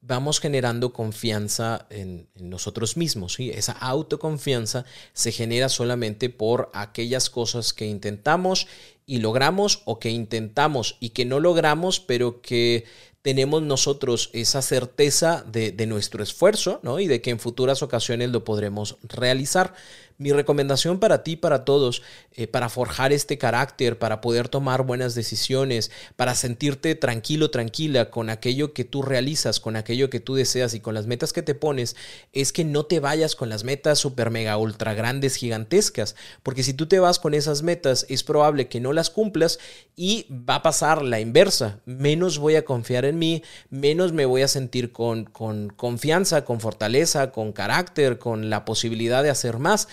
vamos 0.00 0.40
generando 0.40 0.92
confianza 0.92 1.86
en, 1.90 2.28
nosotros 2.34 2.96
mismos. 2.96 3.34
¿sí? 3.34 3.50
Esa 3.50 3.72
autoconfianza 3.72 4.84
se 5.12 5.32
genera 5.32 5.68
solamente 5.68 6.28
por 6.28 6.70
aquellas 6.74 7.30
cosas 7.30 7.72
que 7.72 7.86
intentamos 7.86 8.66
y 9.06 9.18
logramos 9.18 9.82
o 9.84 9.98
que 9.98 10.10
intentamos 10.10 10.96
y 11.00 11.10
que 11.10 11.24
no 11.24 11.40
logramos, 11.40 12.00
pero 12.00 12.40
que 12.42 12.84
tenemos 13.24 13.62
nosotros 13.62 14.28
esa 14.34 14.60
certeza 14.60 15.46
de, 15.50 15.86
nuestro 15.86 16.22
esfuerzo 16.22 16.80
¿no? 16.82 17.00
y 17.00 17.06
de 17.06 17.22
que 17.22 17.30
en 17.30 17.40
futuras 17.40 17.82
ocasiones 17.82 18.28
lo 18.28 18.44
podremos 18.44 18.98
realizar. 19.02 19.72
Mi 20.16 20.30
recomendación 20.30 21.00
para 21.00 21.24
ti, 21.24 21.34
para 21.34 21.64
todos, 21.64 22.02
eh, 22.34 22.46
para 22.46 22.68
forjar 22.68 23.12
este 23.12 23.36
carácter, 23.36 23.98
para 23.98 24.20
poder 24.20 24.48
tomar 24.48 24.86
buenas 24.86 25.16
decisiones, 25.16 25.90
para 26.14 26.36
sentirte 26.36 26.94
tranquilo, 26.94 27.50
tranquila 27.50 28.10
con 28.10 28.30
aquello 28.30 28.72
que 28.72 28.84
tú 28.84 29.02
realizas, 29.02 29.58
con 29.58 29.74
aquello 29.74 30.10
que 30.10 30.20
tú 30.20 30.36
deseas 30.36 30.72
y 30.74 30.80
con 30.80 30.94
las 30.94 31.08
metas 31.08 31.32
que 31.32 31.42
te 31.42 31.56
pones, 31.56 31.96
es 32.32 32.52
que 32.52 32.64
no 32.64 32.86
te 32.86 33.00
vayas 33.00 33.34
con 33.34 33.48
las 33.48 33.64
metas 33.64 33.98
super 33.98 34.30
mega 34.30 34.56
ultra 34.56 34.94
grandes, 34.94 35.34
gigantescas, 35.34 36.14
porque 36.44 36.62
si 36.62 36.74
tú 36.74 36.86
te 36.86 37.00
vas 37.00 37.18
con 37.18 37.34
esas 37.34 37.62
metas, 37.62 38.06
es 38.08 38.22
probable 38.22 38.68
que 38.68 38.78
no 38.78 38.92
las 38.92 39.10
cumplas 39.10 39.58
y 39.96 40.26
va 40.30 40.56
a 40.56 40.62
pasar 40.62 41.02
la 41.02 41.18
inversa. 41.18 41.80
Menos 41.86 42.38
voy 42.38 42.54
a 42.54 42.64
confiar 42.64 43.04
en 43.04 43.18
mí, 43.18 43.42
menos 43.68 44.12
me 44.12 44.26
voy 44.26 44.42
a 44.42 44.48
sentir 44.48 44.92
con, 44.92 45.24
con 45.24 45.70
confianza, 45.70 46.44
con 46.44 46.60
fortaleza, 46.60 47.32
con 47.32 47.52
carácter, 47.52 48.20
con 48.20 48.48
la 48.48 48.64
posibilidad 48.64 49.24
de 49.24 49.30
hacer 49.30 49.58
más 49.58 49.88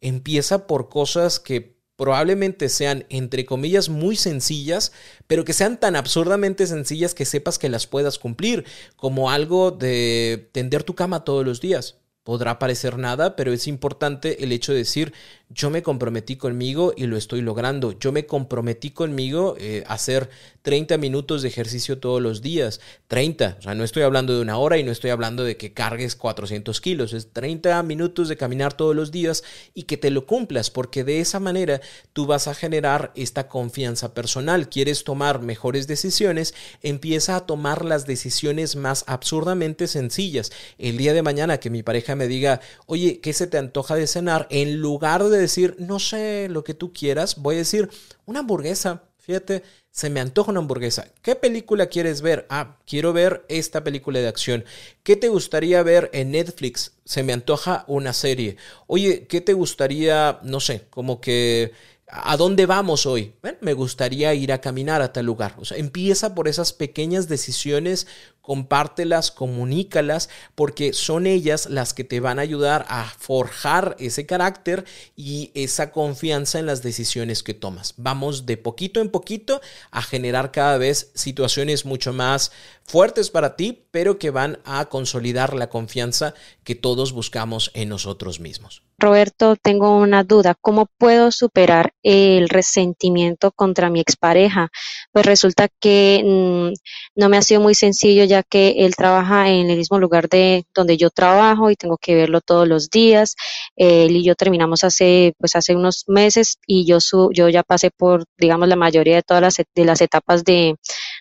empieza 0.00 0.66
por 0.66 0.88
cosas 0.88 1.40
que 1.40 1.76
probablemente 1.96 2.68
sean, 2.68 3.06
entre 3.08 3.46
comillas, 3.46 3.88
muy 3.88 4.16
sencillas, 4.16 4.92
pero 5.26 5.44
que 5.44 5.54
sean 5.54 5.80
tan 5.80 5.96
absurdamente 5.96 6.66
sencillas 6.66 7.14
que 7.14 7.24
sepas 7.24 7.58
que 7.58 7.68
las 7.68 7.86
puedas 7.86 8.18
cumplir, 8.18 8.64
como 8.96 9.30
algo 9.30 9.70
de 9.70 10.48
tender 10.52 10.82
tu 10.82 10.94
cama 10.94 11.24
todos 11.24 11.44
los 11.44 11.60
días. 11.60 11.96
Podrá 12.22 12.58
parecer 12.58 12.98
nada, 12.98 13.36
pero 13.36 13.52
es 13.52 13.66
importante 13.66 14.42
el 14.44 14.52
hecho 14.52 14.72
de 14.72 14.78
decir, 14.78 15.14
yo 15.48 15.70
me 15.70 15.82
comprometí 15.82 16.36
conmigo 16.36 16.92
y 16.96 17.06
lo 17.06 17.16
estoy 17.16 17.40
logrando. 17.40 17.96
Yo 17.98 18.10
me 18.10 18.26
comprometí 18.26 18.90
conmigo 18.90 19.56
eh, 19.58 19.84
a 19.86 19.94
hacer 19.94 20.28
30 20.62 20.98
minutos 20.98 21.42
de 21.42 21.48
ejercicio 21.48 21.98
todos 21.98 22.20
los 22.20 22.42
días. 22.42 22.80
30, 23.06 23.58
o 23.60 23.62
sea, 23.62 23.74
no 23.76 23.84
estoy 23.84 24.02
hablando 24.02 24.34
de 24.34 24.40
una 24.40 24.58
hora 24.58 24.76
y 24.76 24.82
no 24.82 24.90
estoy 24.90 25.10
hablando 25.10 25.44
de 25.44 25.56
que 25.56 25.72
cargues 25.72 26.16
400 26.16 26.80
kilos. 26.80 27.12
Es 27.12 27.32
30 27.32 27.80
minutos 27.84 28.28
de 28.28 28.36
caminar 28.36 28.72
todos 28.72 28.96
los 28.96 29.12
días 29.12 29.44
y 29.72 29.84
que 29.84 29.96
te 29.96 30.10
lo 30.10 30.26
cumplas, 30.26 30.70
porque 30.70 31.04
de 31.04 31.20
esa 31.20 31.38
manera 31.38 31.80
tú 32.12 32.26
vas 32.26 32.48
a 32.48 32.54
generar 32.54 33.12
esta 33.14 33.46
confianza 33.46 34.14
personal. 34.14 34.68
Quieres 34.68 35.04
tomar 35.04 35.40
mejores 35.40 35.86
decisiones, 35.86 36.54
empieza 36.82 37.36
a 37.36 37.46
tomar 37.46 37.84
las 37.84 38.04
decisiones 38.04 38.74
más 38.74 39.04
absurdamente 39.06 39.86
sencillas. 39.86 40.50
El 40.76 40.96
día 40.96 41.14
de 41.14 41.22
mañana 41.22 41.60
que 41.60 41.70
mi 41.70 41.84
pareja 41.84 42.16
me 42.16 42.26
diga, 42.26 42.60
oye, 42.86 43.20
¿qué 43.20 43.32
se 43.32 43.46
te 43.46 43.58
antoja 43.58 43.94
de 43.94 44.08
cenar? 44.08 44.48
En 44.50 44.80
lugar 44.80 45.22
de 45.22 45.35
decir, 45.38 45.76
no 45.78 45.98
sé 45.98 46.48
lo 46.48 46.64
que 46.64 46.74
tú 46.74 46.92
quieras, 46.92 47.36
voy 47.36 47.56
a 47.56 47.58
decir 47.58 47.90
una 48.24 48.40
hamburguesa. 48.40 49.04
Fíjate, 49.18 49.64
se 49.90 50.08
me 50.08 50.20
antoja 50.20 50.52
una 50.52 50.60
hamburguesa. 50.60 51.08
¿Qué 51.22 51.34
película 51.34 51.86
quieres 51.86 52.20
ver? 52.22 52.46
Ah, 52.48 52.76
quiero 52.86 53.12
ver 53.12 53.44
esta 53.48 53.82
película 53.82 54.20
de 54.20 54.28
acción. 54.28 54.64
¿Qué 55.02 55.16
te 55.16 55.28
gustaría 55.28 55.82
ver 55.82 56.10
en 56.12 56.30
Netflix? 56.30 56.92
Se 57.04 57.22
me 57.24 57.32
antoja 57.32 57.84
una 57.88 58.12
serie. 58.12 58.56
Oye, 58.86 59.26
¿qué 59.26 59.40
te 59.40 59.52
gustaría, 59.52 60.38
no 60.42 60.60
sé, 60.60 60.86
como 60.90 61.20
que 61.20 61.72
¿A 62.08 62.36
dónde 62.36 62.66
vamos 62.66 63.04
hoy? 63.04 63.34
me 63.60 63.72
gustaría 63.72 64.32
ir 64.32 64.52
a 64.52 64.60
caminar 64.60 65.02
a 65.02 65.12
tal 65.12 65.26
lugar. 65.26 65.56
Empieza 65.72 66.36
por 66.36 66.46
esas 66.46 66.72
pequeñas 66.72 67.26
decisiones 67.28 68.06
compártelas, 68.46 69.32
comunícalas, 69.32 70.28
porque 70.54 70.92
son 70.92 71.26
ellas 71.26 71.66
las 71.68 71.94
que 71.94 72.04
te 72.04 72.20
van 72.20 72.38
a 72.38 72.42
ayudar 72.42 72.86
a 72.88 73.12
forjar 73.18 73.96
ese 73.98 74.24
carácter 74.24 74.84
y 75.16 75.50
esa 75.54 75.90
confianza 75.90 76.60
en 76.60 76.66
las 76.66 76.80
decisiones 76.80 77.42
que 77.42 77.54
tomas. 77.54 77.94
Vamos 77.96 78.46
de 78.46 78.56
poquito 78.56 79.00
en 79.00 79.10
poquito 79.10 79.60
a 79.90 80.00
generar 80.00 80.52
cada 80.52 80.78
vez 80.78 81.10
situaciones 81.14 81.84
mucho 81.84 82.12
más 82.12 82.52
fuertes 82.84 83.30
para 83.30 83.56
ti, 83.56 83.82
pero 83.90 84.16
que 84.16 84.30
van 84.30 84.60
a 84.64 84.84
consolidar 84.84 85.54
la 85.54 85.68
confianza 85.68 86.34
que 86.62 86.76
todos 86.76 87.10
buscamos 87.10 87.72
en 87.74 87.88
nosotros 87.88 88.38
mismos. 88.38 88.82
Roberto, 88.98 89.56
tengo 89.56 89.98
una 89.98 90.24
duda. 90.24 90.54
¿Cómo 90.58 90.86
puedo 90.98 91.30
superar 91.30 91.92
el 92.02 92.48
resentimiento 92.48 93.52
contra 93.52 93.90
mi 93.90 94.00
expareja? 94.00 94.70
Pues 95.12 95.26
resulta 95.26 95.68
que 95.80 96.22
mm, 96.24 97.20
no 97.20 97.28
me 97.28 97.36
ha 97.36 97.42
sido 97.42 97.60
muy 97.60 97.74
sencillo 97.74 98.24
ya 98.24 98.42
que 98.42 98.70
él 98.78 98.96
trabaja 98.96 99.50
en 99.50 99.68
el 99.68 99.76
mismo 99.76 99.98
lugar 99.98 100.30
de 100.30 100.64
donde 100.74 100.96
yo 100.96 101.10
trabajo 101.10 101.70
y 101.70 101.76
tengo 101.76 101.98
que 101.98 102.14
verlo 102.14 102.40
todos 102.40 102.66
los 102.66 102.88
días. 102.88 103.34
Él 103.76 104.16
y 104.16 104.24
yo 104.24 104.34
terminamos 104.34 104.82
hace, 104.82 105.34
pues 105.38 105.56
hace 105.56 105.76
unos 105.76 106.04
meses 106.06 106.56
y 106.66 106.86
yo, 106.86 106.98
su, 107.00 107.30
yo 107.34 107.50
ya 107.50 107.62
pasé 107.62 107.90
por, 107.90 108.24
digamos, 108.38 108.66
la 108.68 108.76
mayoría 108.76 109.16
de 109.16 109.22
todas 109.22 109.42
las, 109.42 109.56
de 109.56 109.84
las 109.84 110.00
etapas 110.00 110.42
de, 110.42 110.76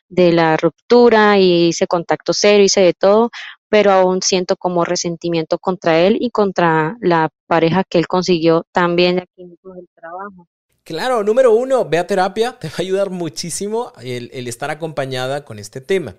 de 0.08 0.32
la 0.32 0.58
ruptura 0.58 1.40
y 1.40 1.68
hice 1.70 1.88
contacto 1.88 2.34
cero, 2.34 2.64
hice 2.64 2.82
de 2.82 2.94
todo, 2.94 3.32
pero 3.76 3.92
aún 3.92 4.22
siento 4.22 4.56
como 4.56 4.86
resentimiento 4.86 5.60
contra 5.60 6.00
él 6.00 6.16
y 6.22 6.30
contra 6.30 6.96
la 7.02 7.28
pareja 7.46 7.84
que 7.84 7.98
él 7.98 8.08
consiguió 8.08 8.66
también 8.72 9.20
aquí 9.20 9.44
mismo 9.44 9.74
del 9.74 9.90
trabajo. 9.94 10.48
Claro, 10.86 11.26
número 11.26 11.54
uno, 11.54 11.84
ve 11.84 11.98
a 11.98 12.08
terapia, 12.08 12.58
te 12.58 12.70
va 12.70 12.76
a 12.78 12.82
ayudar 12.82 13.10
muchísimo 13.10 13.92
el, 14.02 14.30
el 14.32 14.48
estar 14.48 14.72
acompañada 14.72 15.44
con 15.44 15.60
este 15.60 15.82
tema. 15.82 16.16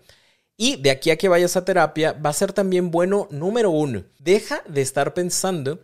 Y 0.58 0.76
de 0.76 0.90
aquí 0.90 1.08
a 1.08 1.16
que 1.16 1.30
vayas 1.30 1.56
a 1.56 1.64
terapia, 1.64 2.12
va 2.12 2.28
a 2.28 2.34
ser 2.34 2.52
también 2.52 2.90
bueno, 2.90 3.26
número 3.30 3.70
uno, 3.70 4.04
deja 4.18 4.62
de 4.68 4.82
estar 4.82 5.14
pensando 5.14 5.78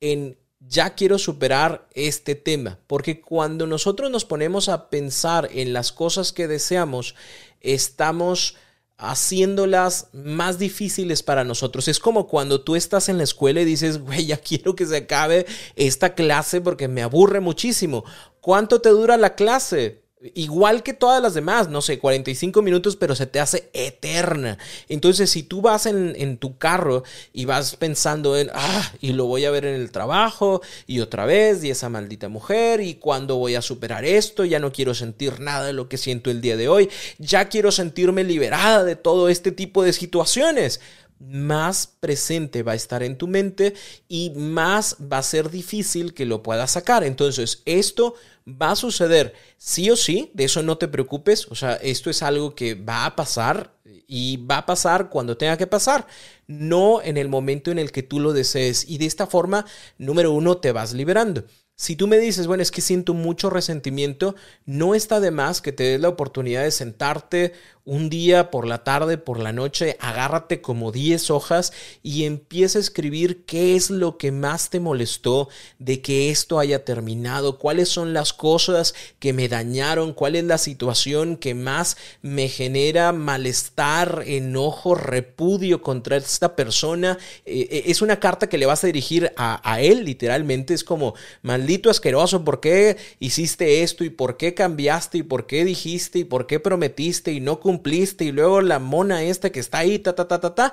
en 0.00 0.38
ya 0.60 0.94
quiero 0.94 1.18
superar 1.18 1.86
este 1.92 2.36
tema, 2.36 2.78
porque 2.86 3.20
cuando 3.20 3.66
nosotros 3.66 4.10
nos 4.10 4.24
ponemos 4.24 4.70
a 4.70 4.88
pensar 4.88 5.50
en 5.52 5.74
las 5.74 5.92
cosas 5.92 6.32
que 6.32 6.48
deseamos, 6.48 7.14
estamos 7.60 8.56
haciéndolas 8.98 10.08
más 10.12 10.58
difíciles 10.58 11.22
para 11.22 11.44
nosotros. 11.44 11.86
Es 11.86 12.00
como 12.00 12.26
cuando 12.26 12.60
tú 12.62 12.74
estás 12.76 13.08
en 13.08 13.16
la 13.16 13.24
escuela 13.24 13.60
y 13.60 13.64
dices, 13.64 13.98
güey, 14.02 14.26
ya 14.26 14.36
quiero 14.36 14.74
que 14.74 14.86
se 14.86 14.96
acabe 14.96 15.46
esta 15.76 16.14
clase 16.14 16.60
porque 16.60 16.88
me 16.88 17.02
aburre 17.02 17.40
muchísimo. 17.40 18.04
¿Cuánto 18.40 18.80
te 18.80 18.90
dura 18.90 19.16
la 19.16 19.34
clase? 19.34 20.02
Igual 20.34 20.82
que 20.82 20.94
todas 20.94 21.22
las 21.22 21.34
demás, 21.34 21.68
no 21.68 21.80
sé, 21.80 22.00
45 22.00 22.60
minutos, 22.60 22.96
pero 22.96 23.14
se 23.14 23.26
te 23.26 23.38
hace 23.38 23.70
eterna. 23.72 24.58
Entonces, 24.88 25.30
si 25.30 25.44
tú 25.44 25.60
vas 25.60 25.86
en, 25.86 26.38
tu 26.38 26.58
carro 26.58 27.04
y 27.32 27.44
vas 27.44 27.76
pensando 27.76 28.36
en, 28.36 28.50
ah, 28.52 28.92
y 29.00 29.12
lo 29.12 29.26
voy 29.26 29.44
a 29.44 29.52
ver 29.52 29.64
en 29.64 29.76
el 29.76 29.92
trabajo, 29.92 30.60
y 30.88 30.98
otra 31.00 31.24
vez, 31.24 31.62
y 31.62 31.70
esa 31.70 31.88
maldita 31.88 32.28
mujer, 32.28 32.80
y 32.80 32.94
cuándo 32.94 33.36
voy 33.36 33.54
a 33.54 33.62
superar 33.62 34.04
esto, 34.04 34.44
ya 34.44 34.58
no 34.58 34.72
quiero 34.72 34.92
sentir 34.92 35.38
nada 35.38 35.66
de 35.66 35.72
lo 35.72 35.88
que 35.88 35.98
siento 35.98 36.32
el 36.32 36.40
día 36.40 36.56
de 36.56 36.68
hoy, 36.68 36.90
ya 37.18 37.48
quiero 37.48 37.70
sentirme 37.70 38.24
liberada 38.24 38.82
de 38.82 38.96
todo 38.96 39.28
este 39.28 39.52
tipo 39.52 39.84
de 39.84 39.92
situaciones 39.92 40.80
más 41.20 41.88
presente 41.98 42.62
va 42.62 42.72
a 42.72 42.76
estar 42.76 43.02
en 43.02 43.18
tu 43.18 43.26
mente 43.26 43.74
y 44.08 44.30
más 44.30 44.96
va 45.00 45.18
a 45.18 45.22
ser 45.22 45.50
difícil 45.50 46.14
que 46.14 46.26
lo 46.26 46.42
puedas 46.42 46.72
sacar. 46.72 47.04
Entonces, 47.04 47.62
esto 47.64 48.14
va 48.48 48.70
a 48.72 48.76
suceder 48.76 49.34
sí 49.56 49.90
o 49.90 49.96
sí, 49.96 50.30
de 50.34 50.44
eso 50.44 50.62
no 50.62 50.78
te 50.78 50.88
preocupes, 50.88 51.46
o 51.50 51.54
sea, 51.54 51.74
esto 51.74 52.10
es 52.10 52.22
algo 52.22 52.54
que 52.54 52.74
va 52.74 53.04
a 53.04 53.16
pasar 53.16 53.74
y 54.06 54.38
va 54.38 54.58
a 54.58 54.66
pasar 54.66 55.10
cuando 55.10 55.36
tenga 55.36 55.56
que 55.56 55.66
pasar, 55.66 56.06
no 56.46 57.02
en 57.02 57.18
el 57.18 57.28
momento 57.28 57.70
en 57.70 57.78
el 57.78 57.92
que 57.92 58.02
tú 58.02 58.20
lo 58.20 58.32
desees. 58.32 58.88
Y 58.88 58.98
de 58.98 59.06
esta 59.06 59.26
forma, 59.26 59.66
número 59.98 60.32
uno, 60.32 60.56
te 60.56 60.72
vas 60.72 60.94
liberando. 60.94 61.44
Si 61.76 61.94
tú 61.94 62.08
me 62.08 62.18
dices, 62.18 62.48
bueno, 62.48 62.62
es 62.62 62.72
que 62.72 62.80
siento 62.80 63.14
mucho 63.14 63.50
resentimiento, 63.50 64.34
no 64.64 64.96
está 64.96 65.20
de 65.20 65.30
más 65.30 65.60
que 65.60 65.72
te 65.72 65.84
des 65.84 66.00
la 66.00 66.08
oportunidad 66.08 66.64
de 66.64 66.72
sentarte 66.72 67.52
un 67.88 68.10
día 68.10 68.50
por 68.50 68.66
la 68.66 68.84
tarde, 68.84 69.16
por 69.16 69.40
la 69.40 69.54
noche, 69.54 69.96
agárrate 69.98 70.60
como 70.60 70.92
10 70.92 71.30
hojas 71.30 71.72
y 72.02 72.24
empieza 72.24 72.78
a 72.78 72.82
escribir 72.82 73.46
qué 73.46 73.76
es 73.76 73.88
lo 73.88 74.18
que 74.18 74.30
más 74.30 74.68
te 74.68 74.78
molestó 74.78 75.48
de 75.78 76.02
que 76.02 76.28
esto 76.28 76.58
haya 76.58 76.84
terminado, 76.84 77.58
cuáles 77.58 77.88
son 77.88 78.12
las 78.12 78.34
cosas 78.34 78.94
que 79.18 79.32
me 79.32 79.48
dañaron, 79.48 80.12
cuál 80.12 80.36
es 80.36 80.44
la 80.44 80.58
situación 80.58 81.38
que 81.38 81.54
más 81.54 81.96
me 82.20 82.48
genera 82.48 83.12
malestar, 83.12 84.22
enojo, 84.26 84.94
repudio 84.94 85.80
contra 85.80 86.18
esta 86.18 86.56
persona. 86.56 87.16
Eh, 87.46 87.68
eh, 87.70 87.82
es 87.86 88.02
una 88.02 88.20
carta 88.20 88.50
que 88.50 88.58
le 88.58 88.66
vas 88.66 88.84
a 88.84 88.88
dirigir 88.88 89.32
a, 89.38 89.62
a 89.64 89.80
él, 89.80 90.04
literalmente. 90.04 90.74
Es 90.74 90.84
como, 90.84 91.14
maldito 91.40 91.88
asqueroso, 91.88 92.44
¿por 92.44 92.60
qué 92.60 92.98
hiciste 93.18 93.82
esto 93.82 94.04
y 94.04 94.10
por 94.10 94.36
qué 94.36 94.52
cambiaste 94.52 95.16
y 95.18 95.22
por 95.22 95.46
qué 95.46 95.64
dijiste 95.64 96.18
y 96.18 96.24
por 96.24 96.46
qué 96.46 96.60
prometiste 96.60 97.32
y 97.32 97.40
no 97.40 97.58
cumpliste? 97.60 97.77
Y 97.84 98.32
luego 98.32 98.60
la 98.60 98.78
mona 98.78 99.22
esta 99.22 99.50
que 99.50 99.60
está 99.60 99.78
ahí, 99.78 99.98
ta, 99.98 100.14
ta, 100.14 100.28
ta, 100.28 100.40
ta, 100.40 100.54
ta, 100.54 100.72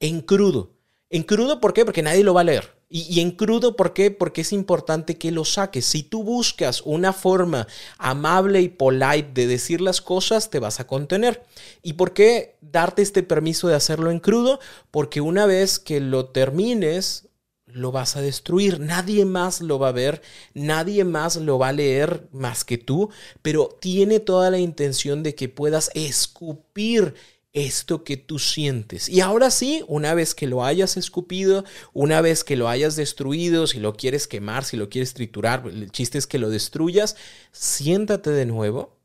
en 0.00 0.20
crudo. 0.20 0.72
En 1.10 1.22
crudo, 1.22 1.60
¿por 1.60 1.72
qué? 1.72 1.84
Porque 1.84 2.02
nadie 2.02 2.24
lo 2.24 2.34
va 2.34 2.40
a 2.40 2.44
leer. 2.44 2.74
Y, 2.96 3.20
en 3.20 3.32
crudo, 3.32 3.74
¿por 3.74 3.92
qué? 3.92 4.12
Porque 4.12 4.42
es 4.42 4.52
importante 4.52 5.18
que 5.18 5.32
lo 5.32 5.44
saques. 5.44 5.84
Si 5.84 6.04
tú 6.04 6.22
buscas 6.22 6.80
una 6.82 7.12
forma 7.12 7.66
amable 7.98 8.60
y 8.60 8.68
polite 8.68 9.30
de 9.34 9.48
decir 9.48 9.80
las 9.80 10.00
cosas, 10.00 10.48
te 10.48 10.60
vas 10.60 10.78
a 10.78 10.86
contener. 10.86 11.42
¿Y 11.82 11.94
por 11.94 12.12
qué 12.12 12.56
darte 12.60 13.02
este 13.02 13.24
permiso 13.24 13.66
de 13.66 13.74
hacerlo 13.74 14.12
en 14.12 14.20
crudo? 14.20 14.60
Porque 14.92 15.20
una 15.20 15.44
vez 15.44 15.80
que 15.80 15.98
lo 15.98 16.26
termines, 16.26 17.28
lo 17.74 17.92
vas 17.92 18.16
a 18.16 18.22
destruir. 18.22 18.80
Nadie 18.80 19.24
más 19.24 19.60
lo 19.60 19.78
va 19.78 19.88
a 19.88 19.92
ver, 19.92 20.22
nadie 20.54 21.04
más 21.04 21.36
lo 21.36 21.58
va 21.58 21.68
a 21.68 21.72
leer 21.72 22.28
más 22.32 22.64
que 22.64 22.78
tú, 22.78 23.10
pero 23.42 23.76
tiene 23.80 24.20
toda 24.20 24.50
la 24.50 24.58
intención 24.58 25.22
de 25.22 25.34
que 25.34 25.48
puedas 25.48 25.90
escupir 25.94 27.14
esto 27.52 28.02
que 28.02 28.16
tú 28.16 28.38
sientes. 28.38 29.08
Y 29.08 29.20
ahora 29.20 29.50
sí, 29.50 29.84
una 29.86 30.14
vez 30.14 30.34
que 30.34 30.48
lo 30.48 30.64
hayas 30.64 30.96
escupido, 30.96 31.64
una 31.92 32.20
vez 32.20 32.42
que 32.42 32.56
lo 32.56 32.68
hayas 32.68 32.96
destruido, 32.96 33.66
si 33.66 33.78
lo 33.78 33.94
quieres 33.94 34.26
quemar, 34.26 34.64
si 34.64 34.76
lo 34.76 34.88
quieres 34.88 35.14
triturar, 35.14 35.64
el 35.66 35.90
chiste 35.92 36.18
es 36.18 36.26
que 36.26 36.38
lo 36.38 36.50
destruyas, 36.50 37.16
siéntate 37.52 38.30
de 38.30 38.46
nuevo 38.46 38.98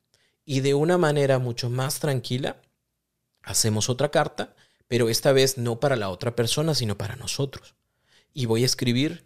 y 0.45 0.61
de 0.61 0.73
una 0.73 0.97
manera 0.97 1.37
mucho 1.37 1.69
más 1.69 1.99
tranquila, 1.99 2.59
hacemos 3.43 3.87
otra 3.87 4.09
carta, 4.09 4.55
pero 4.87 5.09
esta 5.09 5.31
vez 5.31 5.59
no 5.59 5.79
para 5.79 5.95
la 5.95 6.09
otra 6.09 6.35
persona, 6.35 6.73
sino 6.73 6.97
para 6.97 7.15
nosotros. 7.15 7.75
Y 8.33 8.45
voy 8.45 8.63
a 8.63 8.65
escribir, 8.65 9.25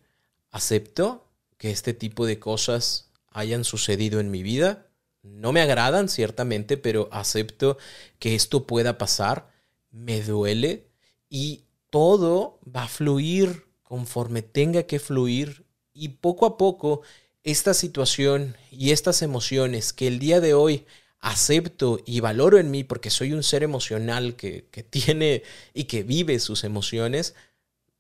acepto 0.52 1.28
que 1.58 1.72
este 1.72 1.94
tipo 1.94 2.26
de 2.26 2.40
cosas 2.40 3.10
hayan 3.32 3.64
sucedido 3.64 4.20
en 4.20 4.32
mi 4.32 4.44
vida, 4.44 4.88
no 5.24 5.54
me 5.54 5.62
agradan, 5.62 6.10
ciertamente, 6.10 6.78
pero 6.78 7.08
acepto 7.12 7.78
que 8.20 8.36
esto 8.36 8.68
pueda 8.68 8.98
pasar. 8.98 9.50
Me 9.90 10.22
duele 10.22 10.88
y 11.30 11.64
todo 11.90 12.60
va 12.64 12.84
a 12.84 12.88
fluir 12.90 13.66
conforme 13.84 14.42
tenga 14.42 14.84
que 14.84 15.00
fluir. 15.00 15.66
Y 15.94 16.10
poco 16.10 16.46
a 16.46 16.58
poco 16.58 17.02
esta 17.44 17.74
situación 17.74 18.58
y 18.72 18.92
estas 18.92 19.22
emociones 19.22 19.94
que 19.94 20.08
el 20.08 20.20
día 20.20 20.42
de 20.42 20.54
hoy 20.54 20.86
acepto 21.20 22.00
y 22.06 22.20
valoro 22.20 22.58
en 22.58 22.70
mí 22.70 22.84
porque 22.84 23.10
soy 23.10 23.32
un 23.32 23.44
ser 23.44 23.64
emocional 23.64 24.36
que, 24.36 24.68
que 24.72 24.84
tiene 24.84 25.44
y 25.74 25.86
que 25.86 26.04
vive 26.04 26.40
sus 26.40 26.66
emociones, 26.66 27.34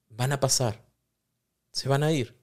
van 0.09 0.33
a 0.33 0.41
pasar, 0.41 0.83
se 1.73 1.89
van 1.89 2.03
a 2.03 2.13
ir 2.13 2.33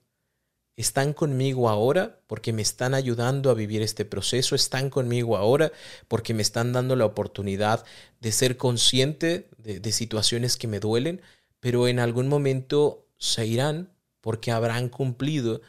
están 0.81 1.13
conmigo 1.13 1.69
ahora 1.69 2.19
porque 2.27 2.53
me 2.53 2.61
están 2.61 2.93
ayudando 2.93 3.49
a 3.49 3.53
vivir 3.53 3.81
este 3.81 4.05
proceso, 4.05 4.55
están 4.55 4.89
conmigo 4.89 5.37
ahora 5.37 5.71
porque 6.07 6.33
me 6.33 6.41
están 6.41 6.73
dando 6.73 6.95
la 6.95 7.05
oportunidad 7.05 7.85
de 8.19 8.31
ser 8.31 8.57
consciente 8.57 9.49
de, 9.57 9.91
situaciones 9.91 10.57
que 10.57 10.67
me 10.67 10.79
duelen, 10.79 11.21
pero 11.59 11.87
en 11.87 11.99
algún 11.99 12.27
momento 12.27 13.07
se 13.17 13.45
irán 13.45 13.91
porque 14.21 14.51
habrán 14.51 14.89
cumplido 14.89 15.61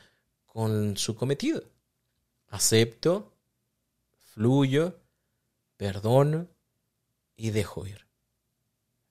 con 0.46 0.96
su 0.96 1.14
cometido. 1.14 1.62
Acepto, 2.48 3.32
fluyo, 4.32 4.98
perdono 5.76 6.48
y 7.36 7.50
dejo 7.50 7.86
ir. 7.86 8.06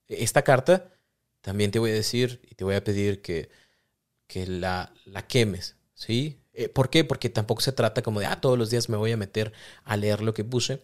Esta 0.07 0.43
carta 0.43 0.93
también 1.41 1.71
te 1.71 1.79
voy 1.79 1.91
a 1.91 1.95
decir 1.95 2.39
y 2.49 2.55
te 2.55 2.63
voy 2.63 2.75
a 2.75 2.83
pedir 2.83 3.21
que, 3.21 3.49
que 4.31 4.47
la, 4.47 4.93
la 5.03 5.27
quemes, 5.27 5.75
¿sí? 5.93 6.39
Eh, 6.53 6.69
¿Por 6.69 6.89
qué? 6.89 7.03
Porque 7.03 7.29
tampoco 7.29 7.61
se 7.61 7.73
trata 7.73 8.01
como 8.01 8.21
de, 8.21 8.27
ah, 8.27 8.39
todos 8.39 8.57
los 8.57 8.69
días 8.69 8.87
me 8.87 8.95
voy 8.95 9.11
a 9.11 9.17
meter 9.17 9.51
a 9.83 9.97
leer 9.97 10.21
lo 10.21 10.33
que 10.33 10.45
puse. 10.45 10.79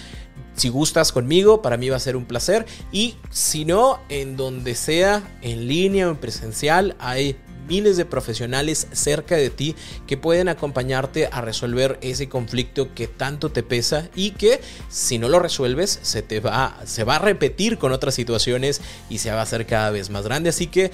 Si 0.54 0.68
gustas 0.68 1.12
conmigo, 1.12 1.62
para 1.62 1.76
mí 1.76 1.88
va 1.88 1.96
a 1.96 2.00
ser 2.00 2.16
un 2.16 2.26
placer. 2.26 2.66
Y 2.92 3.16
si 3.30 3.64
no, 3.64 4.00
en 4.08 4.36
donde 4.36 4.74
sea, 4.74 5.38
en 5.40 5.66
línea 5.66 6.08
o 6.08 6.10
en 6.10 6.16
presencial, 6.18 6.94
hay 6.98 7.36
miles 7.68 7.96
de 7.96 8.04
profesionales 8.04 8.86
cerca 8.92 9.36
de 9.36 9.50
ti 9.50 9.74
que 10.06 10.16
pueden 10.16 10.48
acompañarte 10.48 11.28
a 11.30 11.40
resolver 11.40 11.98
ese 12.02 12.28
conflicto 12.28 12.94
que 12.94 13.08
tanto 13.08 13.50
te 13.50 13.62
pesa 13.62 14.08
y 14.14 14.32
que 14.32 14.60
si 14.88 15.18
no 15.18 15.28
lo 15.28 15.38
resuelves 15.38 15.98
se 16.02 16.22
te 16.22 16.40
va 16.40 16.78
se 16.84 17.04
va 17.04 17.16
a 17.16 17.18
repetir 17.20 17.78
con 17.78 17.92
otras 17.92 18.14
situaciones 18.14 18.80
y 19.08 19.18
se 19.18 19.30
va 19.30 19.40
a 19.40 19.42
hacer 19.42 19.66
cada 19.66 19.90
vez 19.90 20.10
más 20.10 20.24
grande, 20.24 20.50
así 20.50 20.66
que 20.66 20.90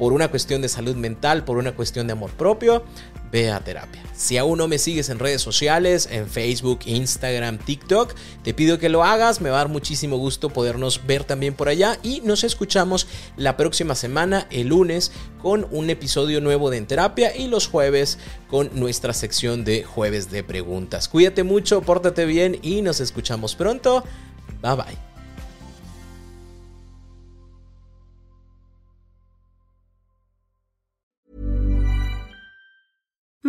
por 0.00 0.14
una 0.14 0.28
cuestión 0.28 0.62
de 0.62 0.70
salud 0.70 0.96
mental, 0.96 1.44
por 1.44 1.58
una 1.58 1.72
cuestión 1.72 2.06
de 2.06 2.14
amor 2.14 2.30
propio, 2.30 2.84
ve 3.30 3.50
a 3.50 3.60
terapia. 3.60 4.02
Si 4.16 4.38
aún 4.38 4.56
no 4.56 4.66
me 4.66 4.78
sigues 4.78 5.10
en 5.10 5.18
redes 5.18 5.42
sociales, 5.42 6.08
en 6.10 6.26
Facebook, 6.26 6.78
Instagram, 6.86 7.58
TikTok, 7.58 8.14
te 8.42 8.54
pido 8.54 8.78
que 8.78 8.88
lo 8.88 9.04
hagas, 9.04 9.42
me 9.42 9.50
va 9.50 9.56
a 9.56 9.58
dar 9.58 9.68
muchísimo 9.68 10.16
gusto 10.16 10.48
podernos 10.48 11.06
ver 11.06 11.24
también 11.24 11.52
por 11.52 11.68
allá 11.68 11.98
y 12.02 12.22
nos 12.22 12.44
escuchamos 12.44 13.08
la 13.36 13.58
próxima 13.58 13.94
semana, 13.94 14.46
el 14.50 14.68
lunes, 14.68 15.12
con 15.42 15.66
un 15.70 15.90
episodio 15.90 16.40
nuevo 16.40 16.70
de 16.70 16.78
En 16.78 16.86
Terapia 16.86 17.36
y 17.36 17.48
los 17.48 17.68
jueves 17.68 18.18
con 18.48 18.70
nuestra 18.72 19.12
sección 19.12 19.66
de 19.66 19.84
jueves 19.84 20.30
de 20.30 20.42
preguntas. 20.42 21.10
Cuídate 21.10 21.42
mucho, 21.42 21.82
pórtate 21.82 22.24
bien 22.24 22.58
y 22.62 22.80
nos 22.80 23.00
escuchamos 23.00 23.54
pronto. 23.54 24.02
Bye 24.62 24.76
bye. 24.76 25.09